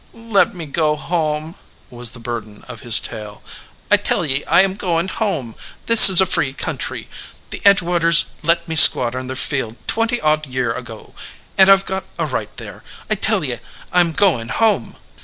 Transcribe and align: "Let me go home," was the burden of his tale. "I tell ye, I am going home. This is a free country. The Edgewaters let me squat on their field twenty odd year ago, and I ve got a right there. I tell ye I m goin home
"Let 0.13 0.55
me 0.55 0.65
go 0.65 0.95
home," 0.95 1.53
was 1.91 2.09
the 2.09 2.19
burden 2.19 2.63
of 2.67 2.79
his 2.79 2.99
tale. 2.99 3.43
"I 3.91 3.97
tell 3.97 4.25
ye, 4.25 4.43
I 4.45 4.61
am 4.61 4.73
going 4.73 5.07
home. 5.09 5.53
This 5.85 6.09
is 6.09 6.19
a 6.19 6.25
free 6.25 6.53
country. 6.53 7.07
The 7.51 7.61
Edgewaters 7.63 8.25
let 8.41 8.67
me 8.67 8.75
squat 8.75 9.13
on 9.13 9.27
their 9.27 9.35
field 9.35 9.75
twenty 9.85 10.19
odd 10.19 10.47
year 10.47 10.73
ago, 10.73 11.13
and 11.55 11.69
I 11.69 11.75
ve 11.75 11.83
got 11.83 12.05
a 12.17 12.25
right 12.25 12.49
there. 12.57 12.83
I 13.11 13.13
tell 13.13 13.43
ye 13.43 13.59
I 13.91 13.99
m 13.99 14.11
goin 14.11 14.49
home 14.49 14.95